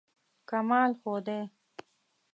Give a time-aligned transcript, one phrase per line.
[0.49, 1.41] کمال ښودی.